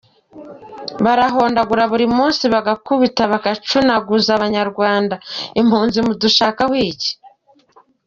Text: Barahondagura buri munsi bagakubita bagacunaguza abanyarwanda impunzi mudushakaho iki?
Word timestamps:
Barahondagura 1.03 1.83
buri 1.91 2.05
munsi 2.17 2.43
bagakubita 2.53 3.21
bagacunaguza 3.31 4.29
abanyarwanda 4.33 5.15
impunzi 5.59 5.97
mudushakaho 6.07 6.73
iki? 6.91 7.11